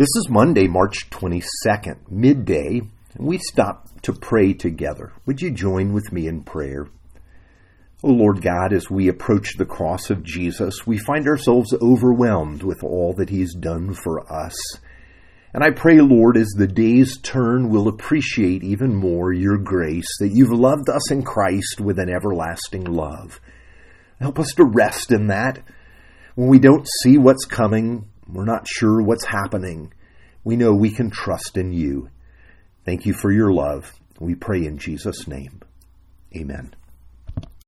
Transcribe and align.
This 0.00 0.16
is 0.16 0.30
Monday, 0.30 0.66
March 0.66 1.10
22nd, 1.10 2.10
midday, 2.10 2.80
and 3.14 3.26
we 3.26 3.36
stop 3.36 4.00
to 4.00 4.14
pray 4.14 4.54
together. 4.54 5.12
Would 5.26 5.42
you 5.42 5.50
join 5.50 5.92
with 5.92 6.10
me 6.10 6.26
in 6.26 6.42
prayer? 6.42 6.86
O 8.02 8.08
oh 8.08 8.12
Lord 8.12 8.40
God, 8.40 8.72
as 8.72 8.88
we 8.88 9.08
approach 9.08 9.58
the 9.58 9.66
cross 9.66 10.08
of 10.08 10.22
Jesus, 10.22 10.86
we 10.86 10.96
find 10.96 11.26
ourselves 11.26 11.74
overwhelmed 11.82 12.62
with 12.62 12.82
all 12.82 13.12
that 13.18 13.28
He's 13.28 13.54
done 13.54 13.92
for 13.92 14.20
us. 14.32 14.56
And 15.52 15.62
I 15.62 15.68
pray, 15.70 16.00
Lord, 16.00 16.38
as 16.38 16.48
the 16.56 16.66
days 16.66 17.18
turn, 17.18 17.68
we'll 17.68 17.88
appreciate 17.88 18.64
even 18.64 18.94
more 18.94 19.34
your 19.34 19.58
grace, 19.58 20.08
that 20.20 20.32
you've 20.32 20.58
loved 20.58 20.88
us 20.88 21.12
in 21.12 21.24
Christ 21.24 21.78
with 21.78 21.98
an 21.98 22.08
everlasting 22.08 22.84
love. 22.84 23.38
Help 24.18 24.38
us 24.38 24.54
to 24.56 24.64
rest 24.64 25.12
in 25.12 25.26
that. 25.26 25.62
When 26.36 26.48
we 26.48 26.58
don't 26.58 26.88
see 27.02 27.18
what's 27.18 27.44
coming, 27.44 28.09
we're 28.34 28.44
not 28.44 28.66
sure 28.68 29.02
what's 29.02 29.24
happening. 29.24 29.92
We 30.44 30.56
know 30.56 30.74
we 30.74 30.90
can 30.90 31.10
trust 31.10 31.56
in 31.56 31.72
you. 31.72 32.10
Thank 32.84 33.06
you 33.06 33.12
for 33.12 33.30
your 33.30 33.52
love. 33.52 33.92
We 34.18 34.34
pray 34.34 34.64
in 34.64 34.78
Jesus' 34.78 35.26
name. 35.26 35.60
Amen. 36.36 36.74